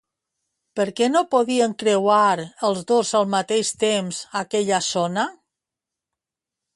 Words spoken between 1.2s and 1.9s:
podien